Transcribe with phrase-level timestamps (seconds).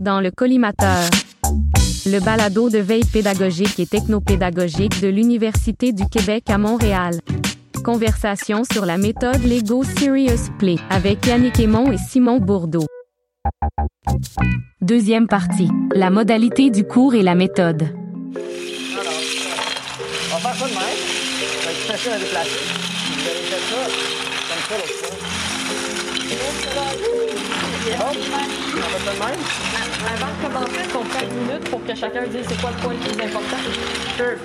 [0.00, 1.08] Dans le collimateur,
[2.06, 7.20] le balado de veille pédagogique et technopédagogique de l'Université du Québec à Montréal.
[7.84, 12.86] Conversation sur la méthode Lego Serious Play avec Yannick Aymon et Simon Bourdeau.
[14.80, 15.70] Deuxième partie.
[15.94, 17.88] La modalité du cours et la méthode.
[18.34, 18.36] On
[20.34, 20.80] va faire ça de même.
[21.68, 22.50] Être facile à déplacer.
[23.18, 24.88] Fait ça comme
[27.42, 27.47] ça.
[27.94, 28.18] Avant de
[30.44, 33.56] commencer, prend pour que chacun dise c'est quoi le point le plus important?
[34.16, 34.36] Sure.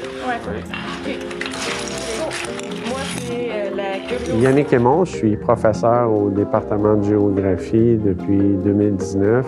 [2.88, 4.38] Moi, c'est la.
[4.38, 9.46] Yannick Aymon, je suis professeur au département de géographie depuis 2019,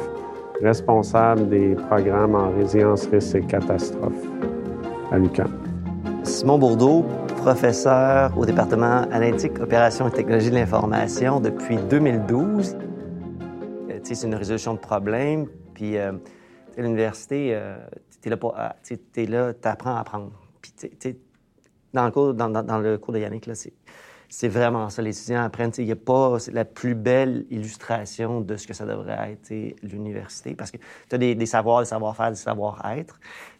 [0.61, 4.13] responsable des programmes en résilience, risque et catastrophe
[5.11, 5.51] à l'UQAM.
[6.23, 7.05] Simon Bourdeau,
[7.37, 12.75] professeur au département analytique, opération et technologie de l'information depuis 2012.
[14.11, 15.47] Euh, c'est une résolution de problèmes.
[15.73, 16.13] Puis, euh,
[16.77, 17.59] l'université,
[18.21, 18.53] tu es là pour.
[18.57, 18.75] ah,
[19.63, 20.31] apprends à apprendre.
[20.61, 20.73] Puis,
[21.93, 23.73] dans le cours, dans, le cours de Yannick, c'est.
[24.27, 25.01] C'est vraiment ça.
[25.01, 25.71] Les étudiants apprennent.
[25.77, 29.77] Il n'y a pas c'est la plus belle illustration de ce que ça devrait être,
[29.83, 30.55] l'université.
[30.55, 33.19] Parce que tu as des, savoirs, des savoir-faire, des savoir-être.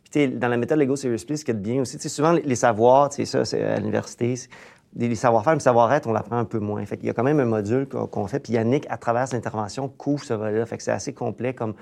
[0.10, 3.14] Puis, dans la méthode Lego Serious Play, ce qui est bien aussi, souvent, les, savoirs,
[3.14, 4.50] sais, ça, c'est à l'université, c'est-
[4.96, 6.86] les savoir-faire, mais le savoir-être, on l'apprend un peu moins.
[6.86, 8.40] Fait qu'il y a quand même un module qu'on fait.
[8.40, 10.66] Puis Yannick, à travers cette intervention, couvre ce volet-là.
[10.66, 11.74] Fait que c'est assez complet comme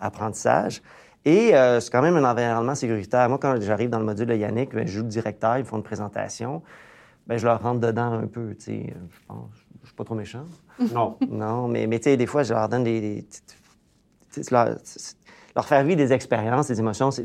[0.00, 0.82] apprentissage.
[1.24, 3.28] Et euh, c'est quand même un environnement sécuritaire.
[3.28, 5.64] Moi, quand j'arrive dans le module de Yannick, ben, je joue le directeur, ils me
[5.64, 6.62] font une présentation.
[7.26, 8.94] Ben, je leur rentre dedans un peu, tu sais.
[9.10, 9.50] Je pense,
[9.82, 10.44] je suis pas trop méchant.
[10.92, 11.16] Non.
[11.30, 13.24] Non, mais, mais tu sais, des fois, je leur donne des.
[14.50, 14.76] leur,
[15.54, 17.24] leur faire vivre des expériences, des émotions, c'est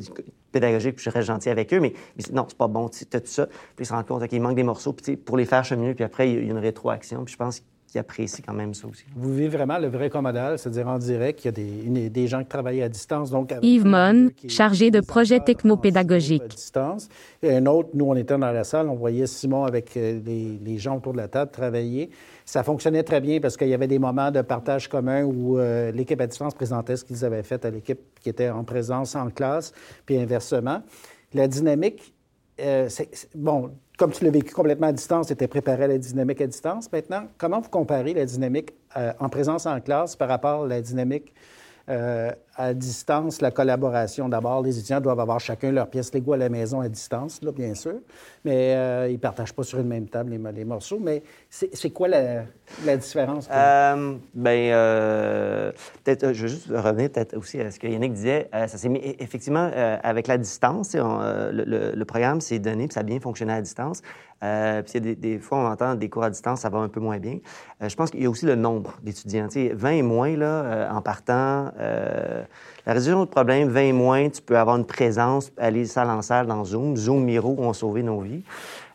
[0.59, 3.21] pédagogique, puis je serais gentil avec eux, mais, mais non, c'est pas bon, tu tout
[3.25, 3.45] ça.
[3.45, 6.03] Puis ils se rendent compte qu'il manque des morceaux, puis pour les faire cheminer, puis
[6.03, 9.05] après, il y a une rétroaction, puis je pense qu'ils apprécient quand même ça aussi.
[9.15, 12.27] Vous vivez vraiment le vrai commodal, c'est-à-dire en direct, il y a des, une- des
[12.27, 13.29] gens qui travaillent à distance.
[13.31, 16.43] Donc Yves Mon, qui chargé de projet technopédagogique.
[16.43, 17.09] à distance.
[17.41, 20.59] Et un autre, nous, on était dans la salle, on voyait Simon avec euh, les,
[20.63, 22.09] les gens autour de la table travailler.
[22.45, 25.91] Ça fonctionnait très bien parce qu'il y avait des moments de partage commun où euh,
[25.91, 29.29] l'équipe à distance présentait ce qu'ils avaient fait à l'équipe qui était en présence en
[29.29, 29.71] classe,
[30.05, 30.81] puis inversement.
[31.33, 32.13] La dynamique,
[32.59, 32.89] euh,
[33.35, 36.47] bon, comme tu l'as vécu complètement à distance, tu étais préparé à la dynamique à
[36.47, 36.91] distance.
[36.91, 40.81] Maintenant, comment vous comparez la dynamique euh, en présence en classe par rapport à la
[40.81, 41.33] dynamique
[41.89, 44.27] euh, à distance, la collaboration?
[44.27, 47.51] D'abord, les étudiants doivent avoir chacun leur pièce Lego à la maison à distance, là,
[47.51, 47.99] bien sûr,
[48.43, 50.99] mais euh, ils ne partagent pas sur une même table les, morceaux.
[50.99, 53.47] Mais c'est quoi la, différence?
[53.51, 55.71] Euh, ben, euh,
[56.03, 58.49] peut-être, je veux juste revenir peut-être aussi à ce que Yannick disait.
[58.51, 59.71] Ça s'est mis e- effectivement
[60.03, 60.93] avec la distance.
[60.93, 64.01] le programme s'est donné, puis ça a bien fonctionné à distance.
[64.43, 66.99] Euh, puis des, des fois, on entend des cours à distance, ça va un peu
[66.99, 67.39] moins bien.
[67.81, 69.47] Euh, je pense qu'il y a aussi le nombre d'étudiants.
[69.47, 71.71] Tu sais, 20 et moins, là, euh, en partant.
[71.79, 72.43] euh,
[72.85, 76.21] la résolution de problème, 20 et moins, tu peux avoir une présence, aller salle en
[76.21, 76.95] salle dans Zoom.
[76.95, 78.43] Zoom, Miro ont sauvé nos vies.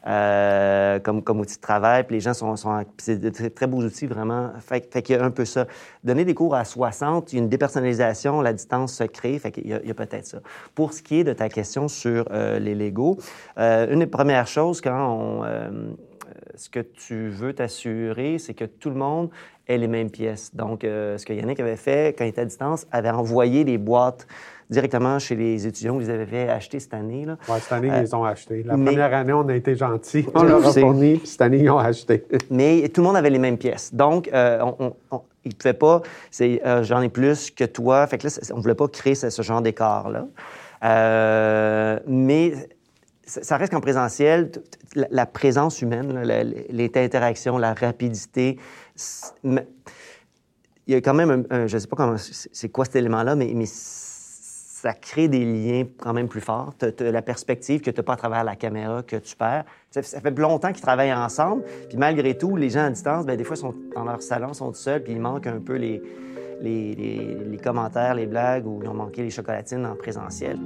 [0.07, 2.05] Euh, comme, comme outil de travail.
[2.05, 4.51] Puis les gens sont, sont c'est de très, beaux outils, vraiment.
[4.59, 5.67] Fait, fait qu'il y a un peu ça.
[6.03, 9.39] Donner des cours à 60, il y a une dépersonnalisation, la distance se crée.
[9.39, 10.39] Fait qu'il y a, peut-être ça.
[10.75, 13.19] Pour ce qui est de ta question sur euh, les Legos,
[13.59, 15.45] euh, une des premières choses quand on...
[16.57, 19.31] ce que tu veux t'assurer, c'est que tout le monde
[19.69, 20.55] ait les mêmes pièces.
[20.55, 24.27] Donc, ce que Yannick avait fait quand il était à distance, avait envoyé les boîtes
[24.73, 25.95] directement chez les étudiants.
[25.95, 27.25] Vous les avez fait acheter cette année.
[27.25, 27.37] Là.
[27.49, 28.63] Ouais, cette année, ils les ont achetés.
[28.65, 30.27] La mais- première année, on a été gentils.
[30.35, 32.25] On leur a fourni, puis cette année, ils ont acheté.
[32.51, 33.95] Mais tout le monde avait les mêmes pièces.
[33.95, 37.65] Donc, euh, on, on, on- il ne pouvait pas, c'est euh, j'en ai plus que
[37.65, 38.07] toi.
[38.07, 40.27] Fait que là, on ne voulait pas créer ce, ce genre d'écart-là.
[40.85, 42.53] Euh, mais
[43.27, 44.51] ça reste qu'en présentiel,
[44.95, 48.59] la, la présence humaine, là, la- les interactions, la rapidité,
[49.45, 49.65] il
[50.87, 52.97] y a quand même un, un- je ne sais pas comment, c'est c'est quoi cet
[52.97, 53.67] élément-là, mais, mais
[54.83, 56.75] ça crée des liens quand même plus forts.
[56.99, 59.65] La perspective que tu n'as pas à travers la caméra que tu perds.
[59.93, 63.37] Ça, ça fait longtemps qu'ils travaillent ensemble, puis malgré tout, les gens à distance, ben,
[63.37, 66.03] des fois, sont dans leur salon, sont seuls, puis il manque un peu les,
[66.61, 70.59] les, les- commentaires, les blagues, ou ils ont manqué les chocolatines en présentiel.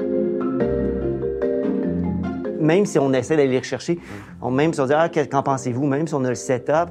[2.58, 3.98] Même si on essaie d'aller les rechercher,
[4.40, 6.88] on, même si on dit ah, qu'en pensez-vous, même si on a le setup,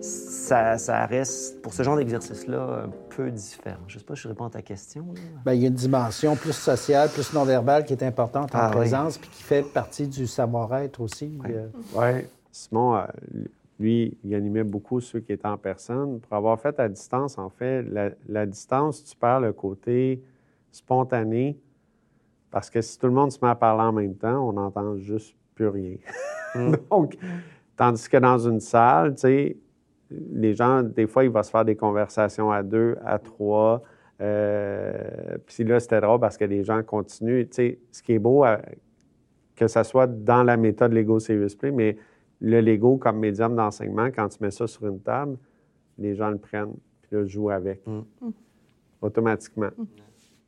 [0.00, 3.78] ça, ça reste, pour ce genre d'exercice-là, un peu différent.
[3.88, 5.06] Je ne sais pas si je réponds à ta question.
[5.14, 5.20] là.
[5.44, 8.68] Bien, il y a une dimension plus sociale, plus non-verbale qui est importante en Ah
[8.70, 8.76] oui.
[8.76, 11.36] présence, puis qui fait partie du savoir-être aussi.
[11.48, 12.26] Euh, Oui.
[12.52, 13.02] Simon, euh,
[13.80, 16.20] lui, il animait beaucoup ceux qui étaient en personne.
[16.20, 20.22] Pour avoir fait à distance, en fait, la, la distance, tu perds le côté
[20.72, 21.58] spontané
[22.50, 24.96] parce que si tout le monde se met à parler en même temps, on n'entend
[24.96, 25.96] juste plus rien.
[26.90, 27.16] Donc,
[27.76, 29.56] tandis que dans une salle, tu sais,
[30.10, 33.82] les gens, des fois, il va se faire des conversations à deux, à trois.
[34.20, 37.44] euh, puis là, c'était drôle parce que les gens continuent.
[37.46, 38.44] Tu sais, ce qui est beau,
[39.56, 41.96] que ce soit dans la méthode Lego Serious Play, mais
[42.40, 45.36] le Lego comme médium d'enseignement, quand tu mets ça sur une table,
[45.98, 47.84] les gens le prennent, puis là, jouent avec.
[47.86, 48.00] Mm.
[49.02, 49.70] Automatiquement.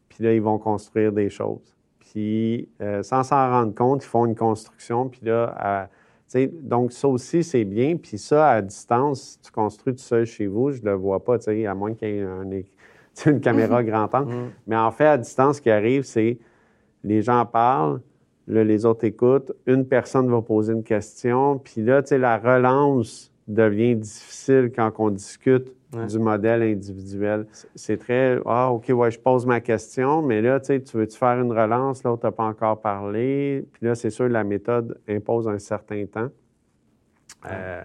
[0.08, 1.76] Puis là, ils vont construire des choses.
[1.98, 5.88] Puis, euh, sans s'en rendre compte, ils font une construction, puis là, à-
[6.62, 7.96] donc ça aussi, c'est bien.
[7.96, 11.38] Puis ça, à distance, tu construis tout seul chez vous, je ne le vois pas,
[11.38, 12.44] tu sais, à moins qu'il y ait un
[13.26, 14.32] une caméra grand angle.
[14.32, 14.50] Mm.
[14.66, 16.38] Mais en fait, à distance, ce qui arrive, c'est
[17.02, 18.00] les gens parlent,
[18.46, 22.38] là, les autres écoutent, une personne va poser une question, puis là, tu sais, la
[22.38, 26.06] relance devient difficile quand on discute Ouais.
[26.06, 27.46] du modèle individuel.
[27.74, 31.18] C'est- très, ah, OK, ouais, je pose ma question, mais là, tu sais, tu veux-tu
[31.18, 32.04] faire une relance?
[32.04, 33.66] L'autre n'a pas encore parlé.
[33.72, 36.28] Puis là, c'est sûr, la méthode impose un certain temps.
[37.50, 37.82] Euh,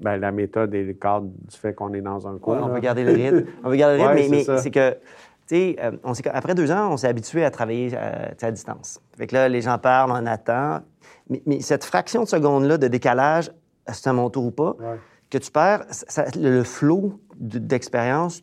[0.00, 2.54] ben, la méthode est le cadre du fait qu'on est dans un cours.
[2.54, 2.74] Ouais, on là.
[2.74, 3.44] veut garder le rythme.
[3.64, 4.58] On veut garder le rythme, Ouais, mais, c'est mais ça.
[4.58, 4.98] c'est que, tu
[5.46, 9.00] sais, euh, on après deux ans, on s'est habitué à travailler euh, à distance.
[9.16, 10.80] Fait que là, les gens parlent, on attend.
[11.28, 13.50] Mais, mais cette fraction de seconde-là de décalage,
[13.92, 14.98] c'est à mon tour ou pas, Ouais.
[15.30, 18.42] que tu perds, ça- le, le flow de- d'expérience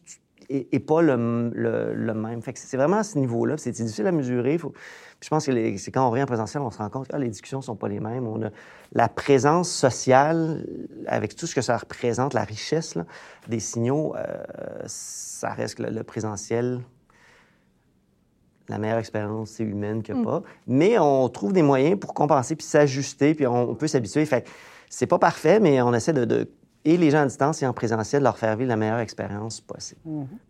[0.51, 2.41] n'est pas le, le- le même.
[2.41, 3.57] Fait que c'est vraiment à ce niveau-là.
[3.57, 4.57] C'est difficile à mesurer.
[4.57, 7.07] Faut- puis je pense que c'est quand on revient en présentiel, on se rend compte
[7.07, 8.25] que ah, les discussions ne sont pas les mêmes.
[8.27, 8.49] On a
[8.93, 10.65] la présence sociale,
[11.07, 13.05] avec tout ce que ça représente, la richesse là,
[13.47, 14.43] des signaux, euh,
[14.87, 16.79] ça reste le, le présentiel.
[18.69, 20.43] La meilleure expérience, c'est humaine que pas.
[20.67, 24.25] Mais on trouve des moyens pour compenser puis s'ajuster, puis on, on peut s'habituer.
[24.25, 24.47] Fait
[24.89, 26.49] c'est pas parfait, mais on essaie de, de-
[26.85, 29.61] et les gens à distance et en présentiel, de leur faire vivre la meilleure expérience
[29.61, 29.99] possible.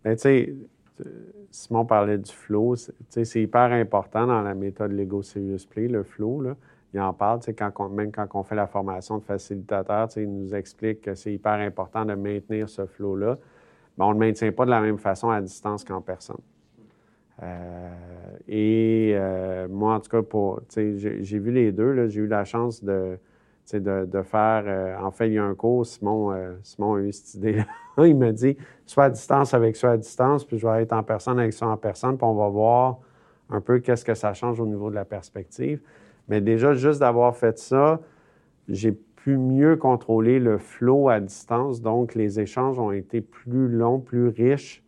[0.04, 0.54] Mais tu sais,
[1.00, 1.04] euh,
[1.50, 2.76] Simon parlait du flow.
[2.76, 6.40] c'est- Tu sais, c'est hyper important dans la méthode Lego Serious Play, le flow.
[6.42, 6.56] Là.
[6.94, 10.08] Il en parle, tu sais, quand on- même quand on fait la formation de facilitateur,
[10.08, 13.38] tu sais, il nous explique que c'est hyper important de maintenir ce flow-là.
[13.98, 16.38] Mais on ne le maintient pas de la même façon à distance qu'en personne.
[17.42, 17.88] Euh,
[18.48, 21.92] et euh, moi, en tout cas, pour, tu sais, j'ai vu les deux.
[21.92, 22.06] là.
[22.08, 23.18] J'ai eu la chance de,
[23.78, 24.64] de, de faire.
[24.66, 27.66] euh, en fait, il y a un cours, Simon, euh, Simon a eu cette idée-là.
[28.06, 28.56] il m'a dit
[28.86, 31.68] soit à distance avec soit à distance, puis je vais être en personne avec soit
[31.68, 32.98] en personne, puis on va voir
[33.50, 35.80] un peu qu'est-ce que ça change au niveau de la perspective.
[36.28, 38.00] Mais déjà, juste d'avoir fait ça,
[38.68, 41.82] j'ai pu mieux contrôler le flow à distance.
[41.82, 44.82] Donc, les échanges ont été plus longs, plus riches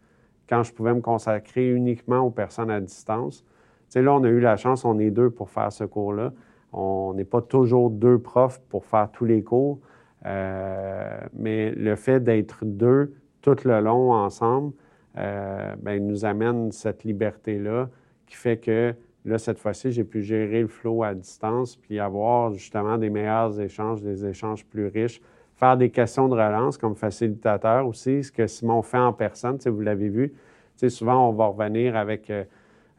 [0.49, 3.44] quand je pouvais me consacrer uniquement aux personnes à distance.
[3.44, 6.32] Tu sais, là, on a eu la chance, on est deux pour faire ce cours-là.
[6.72, 9.78] On n'est pas toujours deux profs pour faire tous les cours,
[10.24, 14.72] Euh, mais le fait d'être deux tout le long ensemble,
[15.19, 17.88] euh, ben, nous amène cette liberté-là
[18.26, 22.52] qui fait que là, cette fois-ci, j'ai pu gérer le flow à distance puis avoir
[22.54, 25.20] justement des meilleurs échanges, des échanges plus riches,
[25.56, 29.80] faire des questions de relance comme facilitateur aussi, ce que Simon fait en personne, vous
[29.80, 30.32] l'avez vu.
[30.88, 32.44] Souvent, on va revenir avec, euh,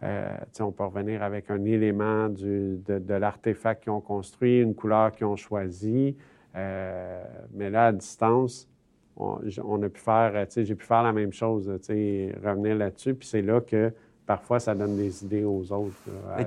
[0.04, 0.28] euh,
[0.60, 5.12] on peut revenir avec un élément du- de, de l'artefact qu'ils ont construit, une couleur
[5.14, 6.16] qu'ils ont choisie.
[6.56, 7.24] Euh,
[7.56, 8.68] mais là, à distance,
[9.16, 9.38] on,
[9.84, 13.14] a pu faire, j'ai pu faire la même chose, revenir là-dessus.
[13.14, 13.92] Puis c'est là que
[14.26, 15.96] parfois, ça donne des idées aux autres.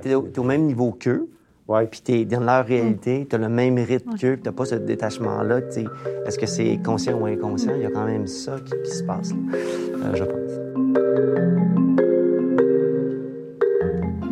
[0.01, 1.27] Tu es, au même niveau qu'eux,
[1.67, 1.85] Ouais.
[1.85, 4.53] puis tu es dans leur réalité, tu as le même rythme qu'eux, puis tu n'as
[4.53, 5.59] pas ce détachement-là.
[6.25, 7.73] Est-ce que c'est conscient ou inconscient?
[7.75, 9.37] Il y a quand même ça qui, qui se passe, là,
[10.05, 11.86] euh, je pense.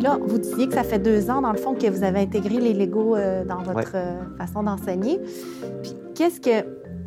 [0.06, 2.58] Là, vous disiez que ça fait deux ans, dans le fond, que vous avez intégré
[2.60, 4.00] les Legos euh, dans votre Ouais.
[4.06, 5.18] euh, façon d'enseigner.
[5.82, 6.64] Puis, qu'est-ce que,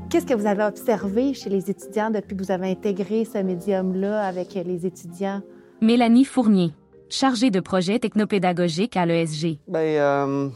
[0.10, 4.28] qu'est-ce que vous avez observé chez les étudiants depuis que vous avez intégré ce médium-là
[4.28, 5.42] avec les étudiants?
[5.80, 6.74] Mélanie Fournier,
[7.08, 9.60] chargée de projet technopédagogique à l'ESG.
[9.70, 10.50] Ben, euh,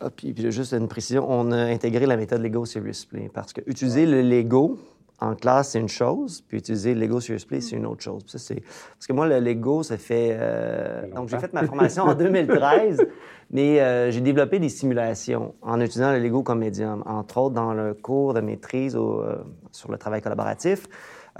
[0.00, 3.52] ah, puis, puis juste une précision, on a intégré la méthode Lego Serious Play parce
[3.52, 4.78] que utiliser le Lego
[5.22, 8.24] en classe, c'est une chose, puis utiliser le Lego Serious Play, c'est une autre chose.
[8.26, 8.54] Ça.
[8.54, 10.30] Parce que moi, le Lego, ça fait...
[10.32, 13.06] euh, Donc, j'ai fait ma formation en 2013,
[13.50, 17.72] mais euh, j'ai développé des simulations en utilisant le Lego comme médium, entre autres dans
[17.72, 19.36] le cours de maîtrise au, euh,
[19.70, 20.88] sur le travail collaboratif.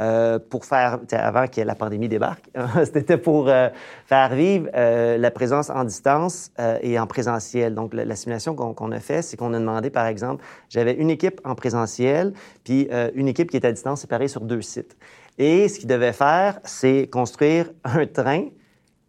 [0.01, 2.49] Euh, pour faire, avant que la pandémie débarque,
[2.85, 3.69] c'était pour euh,
[4.07, 7.75] faire vivre euh, la présence en distance euh, et en présentiel.
[7.75, 11.11] Donc, la, la simulation qu'on a fait, c'est qu'on a demandé, par exemple, j'avais une
[11.11, 12.33] équipe en présentiel,
[12.65, 14.97] puis euh, une équipe qui était à distance séparée sur deux sites.
[15.39, 18.47] Et ce qu'ils devaient faire, c'est construire un train,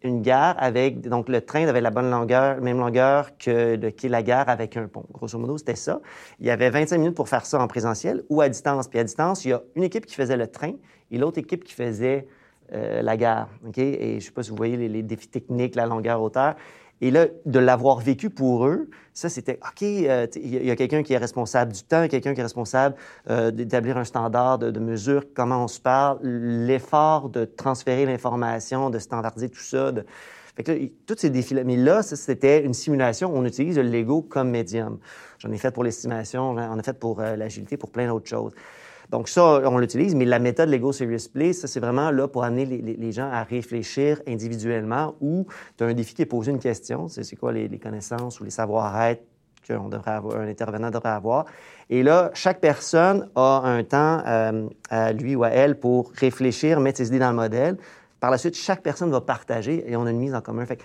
[0.04, 4.50] une gare avec, donc le train avait la bonne longueur, même longueur que la gare
[4.50, 5.06] avec un pont.
[5.12, 6.02] Grosso modo, c'était ça.
[6.40, 8.88] Il y avait 25 minutes pour faire ça en présentiel ou à distance.
[8.88, 10.74] Puis à distance, il y a une équipe qui faisait le train
[11.10, 12.28] et l'autre équipe qui faisait
[12.74, 13.48] euh, la guerre.
[13.66, 13.78] OK?
[13.78, 16.56] Et je ne sais pas si vous voyez les, les défis techniques, la longueur, hauteur.
[17.04, 21.04] Et là, de l'avoir vécu pour eux, ça, c'était OK, euh, il y a- quelqu'un
[21.04, 22.96] qui est responsable du temps, quelqu'un qui est responsable
[23.30, 29.00] euh, d'établir un standard de, mesure, comment on se parle, l'effort de transférer l'information, de
[29.00, 29.92] standardiser tout ça.
[29.92, 30.06] de-
[30.56, 31.66] Fait que là, tous ces défis-là.
[31.66, 33.30] Mais là, ça, c'était une simulation.
[33.36, 34.98] On utilise le Lego comme médium.
[35.40, 38.30] J'en ai fait pour l'estimation, on en a fait pour euh, l'agilité, pour plein d'autres
[38.30, 38.54] choses.
[39.10, 42.44] Donc ça, on l'utilise, mais la méthode Lego Serious Play, ça, c'est vraiment là pour
[42.44, 45.46] amener les, gens à réfléchir individuellement ou
[45.78, 48.50] tu as un défi qui est posé une question, c'est quoi les, connaissances ou les
[48.50, 49.24] savoir-être
[49.64, 51.46] qu'un devrait avoir, un intervenant devrait avoir.
[51.90, 56.80] Et là, chaque personne a un temps euh, à lui ou à elle pour réfléchir,
[56.80, 57.78] mettre ses idées dans le modèle.
[58.20, 60.66] Par la suite, chaque personne va partager et on a une mise en commun.
[60.66, 60.80] Fait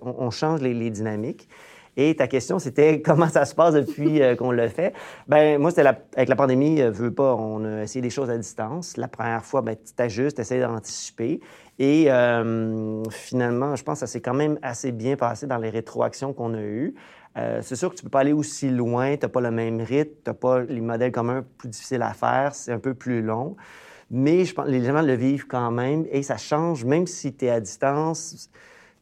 [0.00, 1.48] on, change les dynamiques.
[1.96, 4.94] Et ta question, c'était comment ça se passe depuis euh, qu'on le fait?
[5.28, 8.38] Ben moi, c'était avec la pandémie, euh, veux pas, on a essayé des choses à
[8.38, 8.96] distance.
[8.96, 11.40] La première fois, ben, tu t'ajustes, tu d'anticiper.
[11.78, 15.70] Et euh, finalement, je pense que ça s'est quand même assez bien passé dans les
[15.70, 16.94] rétroactions qu'on a eues.
[17.62, 20.12] C'est sûr que tu peux pas aller aussi loin, tu n'as pas le même rythme,
[20.22, 23.56] tu n'as pas les modèles communs plus difficiles à faire, c'est un peu plus long.
[24.10, 27.46] Mais je pense les gens le vivent quand même et ça change, même si tu
[27.46, 28.50] es à distance,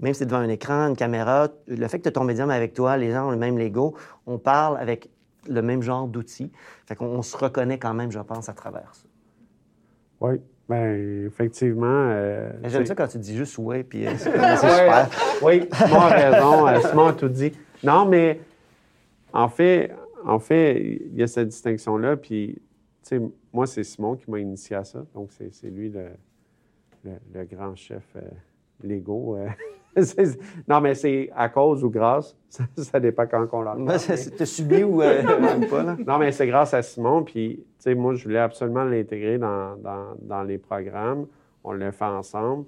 [0.00, 2.50] même si es devant un écran, une caméra, le fait que tu as ton médium
[2.50, 3.94] avec toi, les gens ont le même Lego,
[4.26, 5.08] on parle avec
[5.48, 6.50] le même genre d'outils.
[6.86, 9.04] Fait qu'on on se reconnaît quand même, je pense, à travers ça.
[10.20, 10.94] Oui, bien,
[11.26, 11.86] effectivement.
[11.86, 15.08] euh, J'aime c'est- ça quand tu dis juste ouais, puis euh, c'est c'est super.
[15.42, 16.66] Oui, Simon a raison.
[16.68, 17.52] euh, Simon a tout dit.
[17.82, 18.40] Non, mais
[19.32, 19.92] en fait,
[20.24, 22.16] en fait, il y a cette distinction-là.
[22.18, 22.56] Puis,
[23.02, 23.20] tu sais,
[23.52, 25.04] moi, c'est Simon qui m'a initié à ça.
[25.14, 26.08] Donc, c'est c'est lui le,
[27.04, 28.20] le, le grand chef euh,
[28.82, 29.38] Lego.
[30.68, 32.36] non, mais c'est à cause ou grâce.
[32.50, 33.98] Ça, ça dépend quand on l'a.
[33.98, 35.22] C'est- T'as subi ou, euh,
[35.70, 35.96] pas, là?
[36.04, 37.22] Non, mais c'est grâce à Simon.
[37.22, 41.26] Puis, tu sais, moi, je voulais absolument l'intégrer dans, dans, dans les programmes.
[41.62, 42.64] On le fait ensemble.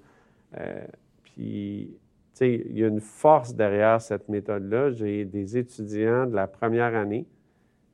[0.56, 0.84] Euh,
[1.24, 1.98] puis, tu
[2.34, 4.90] sais, il y a une force derrière cette méthode-là.
[4.92, 7.26] J'ai des étudiants de la première année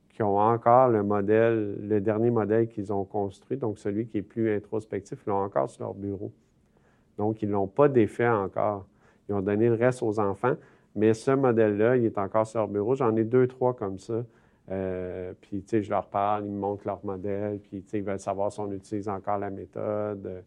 [0.09, 4.21] qui ont encore le modèle, le dernier modèle qu'ils ont construit, donc celui qui est
[4.21, 6.31] plus introspectif, ils l'ont encore sur leur bureau.
[7.17, 8.85] Donc, ils n'ont pas défait encore.
[9.29, 10.55] Ils ont donné le reste aux enfants,
[10.95, 12.95] mais ce modèle-là, il est encore sur leur bureau.
[12.95, 14.23] J'en ai deux, trois comme ça.
[14.71, 17.97] Euh, puis, tu sais, je leur parle, ils me montrent leur modèle, puis, tu sais,
[17.99, 20.41] ils veulent savoir si on utilise encore la méthode euh,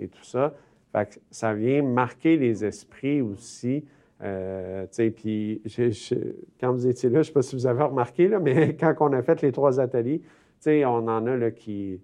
[0.00, 0.54] et tout ça.
[0.92, 3.84] Fait que ça vient marquer les esprits aussi.
[4.22, 6.14] Euh, tu sais, puis, je- je-
[6.58, 8.94] quand vous étiez là, je ne sais pas si vous avez remarqué, là, mais quand
[9.00, 10.26] on a fait les trois ateliers, tu
[10.60, 12.00] sais, on en a là, qui.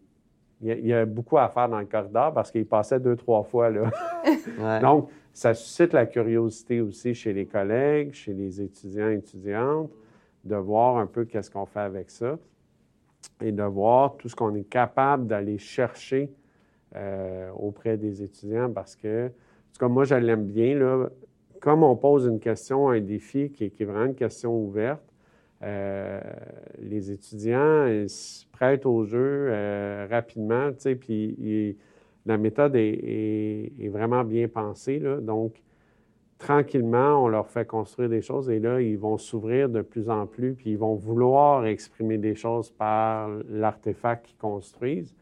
[0.61, 3.01] Il y, a, il y a beaucoup à faire dans le corridor parce qu'il passait
[3.01, 3.69] deux, trois fois.
[3.71, 3.91] Là.
[4.61, 4.81] Ouais.
[4.81, 9.91] Donc, ça suscite la curiosité aussi chez les collègues, chez les étudiants et étudiantes,
[10.45, 12.39] de voir un peu qu'est-ce qu'on fait avec ça
[13.41, 16.31] et de voir tout ce qu'on est capable d'aller chercher
[16.97, 19.31] euh, auprès des étudiants parce que, en
[19.73, 20.75] tout cas, moi, je l'aime bien.
[20.75, 21.09] Là,
[21.61, 25.03] comme on pose une question, un défi qui est, vraiment une question ouverte,
[25.63, 26.21] euh,
[26.81, 31.77] les étudiants ils se prêtent au jeu euh, rapidement, tu sais, puis ils-
[32.27, 35.03] la méthode est, vraiment bien pensée.
[35.21, 35.63] Donc,
[36.39, 40.27] tranquillement, on leur fait construire des choses et là, ils vont s'ouvrir de plus en
[40.27, 45.15] plus, puis ils vont vouloir exprimer des choses par l'artefact qu'ils construisent.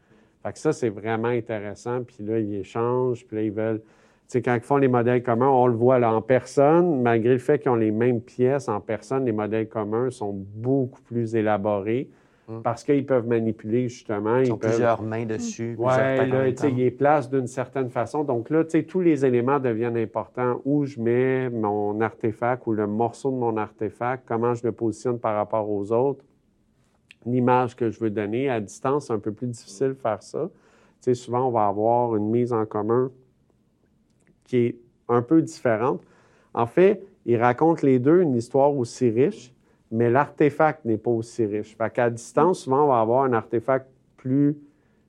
[0.43, 2.03] Fait que ça, c'est vraiment intéressant.
[2.03, 3.81] Puis là, ils échangent, puis là, ils veulent...
[3.81, 7.33] Tu sais, quand ils font les modèles communs, on le voit là en personne, malgré
[7.33, 11.35] le fait qu'ils ont les mêmes pièces en personne, les modèles communs sont beaucoup plus
[11.35, 12.09] élaborés
[12.51, 12.61] Mm.
[12.63, 14.37] parce qu'ils peuvent manipuler, justement.
[14.37, 15.75] Ils ils ont peuvent- plusieurs mains dessus.
[15.79, 16.75] oui, plusieurs têtes en là, même tu sais, temps.
[16.77, 18.23] il est place d'une certaine façon.
[18.23, 20.61] Donc là, tous les éléments deviennent importants.
[20.65, 25.17] Où je mets mon artefact ou le morceau de mon artefact, comment je le positionne
[25.19, 26.23] par rapport aux autres,
[27.25, 28.49] l'image que je veux donner.
[28.49, 30.49] À distance, c'est un peu plus difficile de faire ça.
[31.13, 33.11] Souvent, on va avoir une mise en commun
[34.43, 34.75] qui est
[35.09, 36.01] un peu différente.
[36.53, 39.53] En fait, ils racontent les deux une histoire aussi riche,
[39.91, 41.75] mais l'artefact n'est pas aussi riche.
[41.75, 44.57] Fait qu'à distance, souvent, on va avoir un artefact plus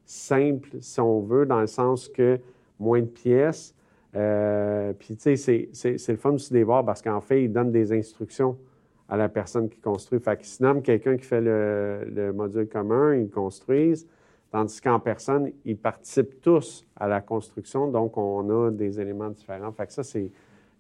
[0.05, 2.39] simple, si on veut, dans le sens que
[2.79, 3.75] moins de pièces.
[4.15, 7.53] Euh, puis, tu sais, c'est- le fun aussi de les voir parce qu'en fait, ils
[7.53, 8.57] donnent des instructions
[9.09, 10.19] à la personne qui construit.
[10.19, 14.07] Fait qu'ils se nomment quelqu'un qui fait le, le module commun, ils construisent,
[14.51, 19.73] tandis qu'en personne, ils participent tous à la construction, donc on a des éléments différents.
[19.73, 20.31] Fait que ça, c'est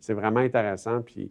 [0.00, 1.00] c'est vraiment intéressant.
[1.00, 1.30] Puis,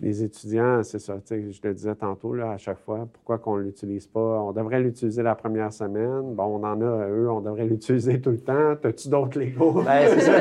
[0.00, 3.38] les étudiants, c'est ça, tu sais, je le disais tantôt, là, à chaque fois, pourquoi
[3.38, 4.20] qu'on ne l'utilise pas?
[4.20, 6.34] On devrait l'utiliser la première semaine.
[6.34, 8.72] Bon, on en a, eux, on devrait l'utiliser tout le temps.
[8.82, 9.82] As-tu d'autres Lego?
[9.84, 10.32] Ben, c'est ça.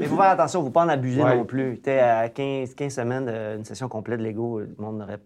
[0.00, 1.36] Il faut faire attention, il ne faut pas en abuser Ouais.
[1.36, 1.80] non plus.
[1.82, 5.18] Tu à 15, 15 semaines, une session complète de Lego, le monde n'aurait.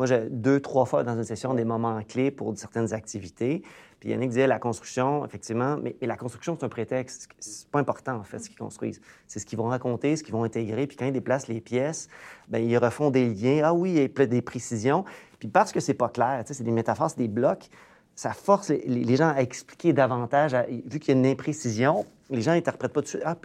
[0.00, 3.62] Moi, j'ai deux, trois fois dans une session des moments clés pour certaines activités.
[3.98, 7.28] Puis Yannick disait la construction, effectivement, mais, la construction, c'est un prétexte.
[7.38, 9.02] C'est pas important, en fait, ce qu'ils construisent.
[9.26, 10.86] C'est ce qu'ils vont raconter, ce qu'ils vont intégrer.
[10.86, 12.08] Puis quand ils déplacent les pièces,
[12.48, 13.60] bien, ils refont des liens.
[13.62, 15.04] Ah oui, a des précisions.
[15.38, 17.68] Puis parce que c'est pas clair, c'est des métaphores, c'est des blocs,
[18.14, 20.54] ça force les, gens à expliquer davantage.
[20.54, 23.18] à- vu qu'il y a une imprécision, les gens n'interprètent pas tout.
[23.22, 23.36] Ah,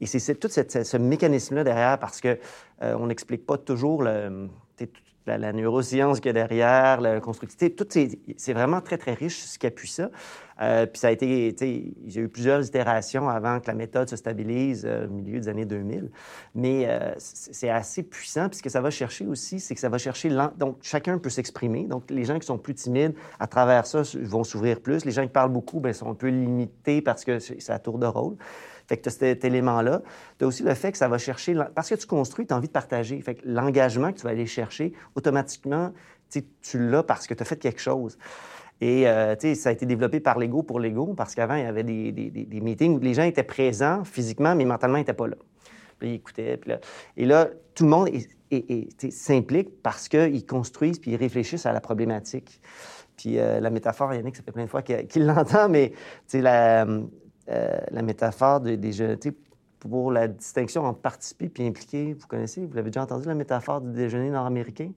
[0.00, 2.40] et c'est tout ce, mécanisme-là derrière parce que
[2.82, 4.48] euh, on n'explique pas toujours le,
[5.26, 7.74] la, la neuroscience qu'il y a derrière, la constructivité.
[8.36, 10.10] C'est vraiment très, très riche ce qui appuie ça.
[10.60, 14.08] Euh, puis ça a été, il y a eu plusieurs itérations avant que la méthode
[14.08, 16.10] se stabilise euh, au milieu des années 2000.
[16.54, 18.48] Mais euh, c'est assez puissant.
[18.48, 20.30] Puis ce que ça va chercher aussi, c'est que ça va chercher...
[20.56, 21.84] Donc, chacun peut s'exprimer.
[21.84, 25.04] Donc, les gens qui sont plus timides, à travers ça, vont s'ouvrir plus.
[25.04, 27.98] Les gens qui parlent beaucoup, bien, sont un peu limités parce que c'est à tour
[27.98, 28.36] de rôle.
[28.88, 30.02] Fait que tu as cet élément-là.
[30.38, 31.54] Tu as aussi le fait que ça va chercher...
[31.74, 33.20] Parce que tu construis, tu as envie de partager.
[33.20, 35.92] Fait que l'engagement que tu vas aller chercher, automatiquement,
[36.30, 38.18] tu l'as parce que tu as fait quelque chose.
[38.80, 41.82] Et euh, ça a été développé par l'ego pour l'ego, parce qu'avant, il y avait
[41.82, 45.28] des, des- des- meetings où les gens étaient présents physiquement, mais mentalement, ils n'étaient pas
[45.28, 45.36] là.
[45.98, 46.60] Puis ils écoutaient.
[47.16, 48.10] Et là, tout le monde
[49.10, 52.60] s'implique parce qu'ils construisent puis ils réfléchissent à la problématique.
[53.16, 55.92] Puis euh, la métaphore, Yannick, ça fait plein de fois qu'il l'entend, mais
[56.34, 56.86] la,
[57.50, 58.92] euh, la métaphore de- des
[59.30, 59.36] sais,
[59.78, 63.80] pour la distinction entre participer puis impliquer, vous connaissez, vous l'avez déjà entendu, la métaphore
[63.80, 64.92] du déjeuner nord-américain?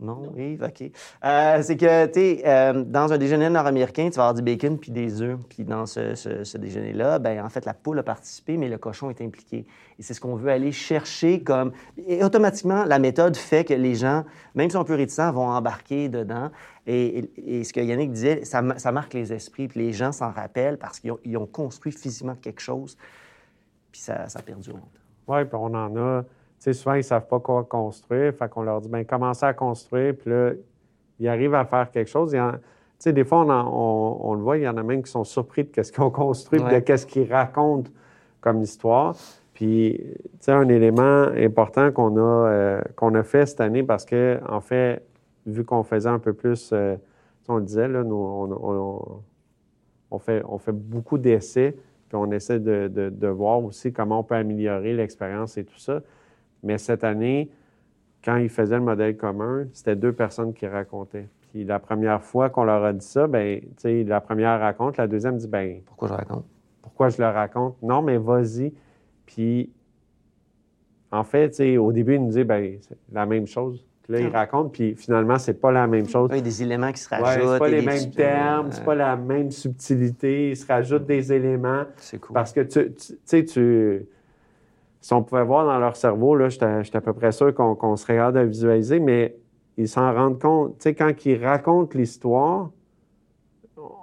[0.00, 0.92] Non, oui, OK.
[1.24, 4.78] Euh, c'est que, tu sais, euh, dans un déjeuner nord-américain, tu vas avoir du bacon
[4.78, 5.36] puis des œufs.
[5.48, 8.78] Puis dans ce, ce- ce déjeuner-là, ben en fait, la poule a participé, mais le
[8.78, 9.66] cochon est impliqué.
[9.98, 11.72] Et c'est ce qu'on veut aller chercher comme...
[12.06, 14.24] Et automatiquement, la méthode fait que les gens,
[14.54, 16.52] même si on peut réticents, vont embarquer dedans.
[16.86, 19.92] Et, et- et ce que Yannick disait, ça, ma- ça marque les esprits, puis les
[19.92, 22.96] gens s'en rappellent parce qu'ils ont, construit physiquement quelque chose,
[23.90, 24.78] puis ça, ça perdure.
[25.26, 26.22] Oui, puis on en a.
[26.58, 28.34] Tu sais, souvent, ils ne savent pas quoi construire.
[28.34, 30.14] Fait qu'on leur dit, bien, commencez à construire.
[30.16, 30.52] Puis là,
[31.20, 32.34] ils arrivent à faire quelque chose.
[32.34, 32.52] En-
[33.06, 35.22] des fois, on, en- on- on le voit, il y en a même qui sont
[35.24, 36.74] surpris de ce qu'ils ont construit, Ouais.
[36.74, 37.90] de qu'est-ce qu'ils racontent
[38.40, 39.14] comme histoire.
[39.54, 44.04] Puis, tu sais, un élément important qu'on a, euh, qu'on a fait cette année, parce
[44.04, 45.02] que, en fait,
[45.46, 46.96] vu qu'on faisait un peu plus, euh,
[47.48, 49.22] on le disait, là, nous, on-
[50.10, 51.72] on fait, on fait beaucoup d'essais,
[52.08, 55.78] puis on essaie de, de- de voir aussi comment on peut améliorer l'expérience et tout
[55.78, 56.00] ça.
[56.62, 57.50] Mais cette année,
[58.24, 61.28] quand ils faisaient le modèle commun, c'était deux personnes qui racontaient.
[61.52, 64.96] Puis la première fois qu'on leur a dit ça, ben, tu sais, la première raconte,
[64.96, 66.44] la deuxième dit, ben, Pourquoi je raconte?
[66.82, 67.76] pourquoi je le raconte?
[67.82, 68.72] Non, mais vas-y.
[69.24, 69.70] Puis,
[71.12, 73.84] en fait, tu sais, au début, ils nous disaient, ben, c'est la même chose.
[74.02, 76.28] Puis là, ils racontent, puis finalement, c'est pas la même chose.
[76.32, 77.52] Il y a des éléments qui se Ouais, rajoutent.
[77.52, 81.30] c'est pas les mêmes termes, c'est Ouais, pas la même subtilité, ils se rajoutent des
[81.32, 81.84] éléments.
[81.96, 82.32] C'est cool.
[82.34, 84.06] Parce que tu, tu tu sais, tu.
[85.00, 87.74] Si on pouvait voir dans leur cerveau, là, j'étais j'étais à peu près sûr qu'on
[87.74, 89.36] qu'on serait capable de visualiser, mais
[89.76, 90.78] ils s'en rendent compte.
[90.78, 92.70] Tu sais, quand ils racontent l'histoire,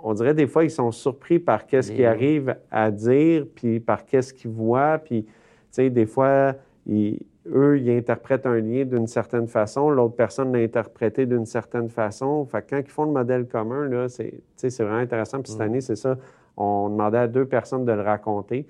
[0.03, 4.05] on dirait des fois, ils sont surpris par qu'est-ce qu'ils arrivent à dire, puis par
[4.05, 4.97] qu'est-ce qu'ils voient.
[4.99, 5.31] Puis, tu
[5.71, 6.53] sais, des fois,
[6.85, 11.89] ils- eux, ils interprètent un lien d'une certaine façon, l'autre personne l'a interprété d'une certaine
[11.89, 12.45] façon.
[12.45, 14.41] Fait que quand ils font le modèle commun, là, c'est
[14.81, 15.41] vraiment intéressant.
[15.41, 15.63] Puis cette Mm.
[15.63, 16.15] année, c'est ça.
[16.55, 18.65] On demandait à deux personnes de le raconter.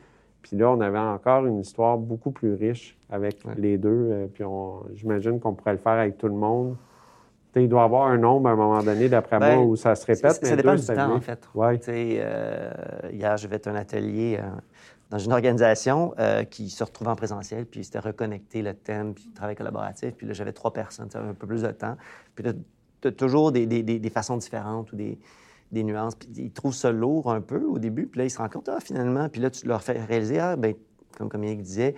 [0.48, 3.54] Puis là, on avait encore une histoire beaucoup plus riche avec Ouais.
[3.58, 3.90] les deux.
[4.12, 6.76] Euh, puis on- j'imagine qu'on pourrait le faire avec tout le monde.
[7.52, 9.66] Tu sais, il doit y avoir un nombre à un moment donné, d'après Ben, moi,
[9.66, 10.46] où ça se Ça, répète.
[10.46, 11.50] ça mais dépend deux, du temps, en fait.
[11.56, 11.80] Ouais.
[11.88, 12.72] Euh,
[13.12, 14.48] hier, j'ai fait un atelier euh,
[15.10, 19.26] dans une organisation euh, qui se retrouve en présentiel, puis c'était reconnecter le thème, puis
[19.30, 20.14] le travail collaboratif.
[20.16, 21.96] Puis là, j'avais trois personnes, ça un peu plus de temps.
[22.36, 22.52] Puis là,
[23.02, 25.18] tu as toujours des, des- des- des façons différentes ou des,
[25.72, 26.16] des nuances.
[26.16, 28.70] Puis ils trouvent ça lourd un peu au début, puis là, ils se rendent compte,
[28.70, 30.74] ah, finalement, puis là, tu leur fais réaliser, ah, ben,
[31.18, 31.96] comme, comme Yannick disait,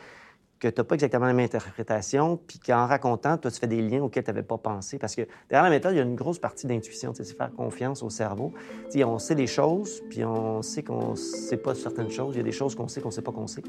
[0.60, 3.82] que tu n'as pas exactement la même interprétation, puis qu'en racontant, toi, tu fais des
[3.82, 4.98] liens auxquels tu n'avais pas pensé.
[4.98, 8.02] Parce que derrière la méthode, il y a une grosse partie d'intuition, c'est faire confiance
[8.02, 8.54] au cerveau.
[8.86, 12.34] Tu sais, on sait des choses, puis on sait qu'on ne sait pas certaines choses.
[12.34, 13.62] Il y a des choses qu'on sait qu'on ne sait pas qu'on sait.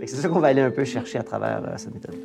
[0.00, 2.16] C'est ça qu'on va aller un peu chercher à travers euh, cette méthode.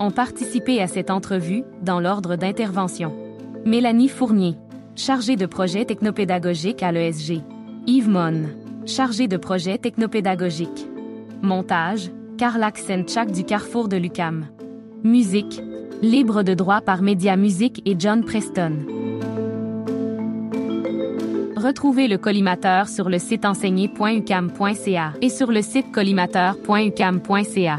[0.00, 3.27] ont participé à cette entrevue dans l'ordre d'intervention.
[3.64, 4.56] Mélanie Fournier,
[4.96, 7.42] chargée de projet technopédagogique à l'ESG.
[7.86, 8.44] Yves Mon,
[8.86, 10.88] chargé de projet technopédagogique.
[11.42, 14.46] Montage, Karl Aksenchak du Carrefour de Lucam.
[15.04, 15.60] Musique,
[16.02, 18.78] libre de droit par Média Musique et John Preston.
[21.56, 27.78] Retrouvez le collimateur sur le site enseigné.ucam.ca et sur le site collimateur.ucam.ca.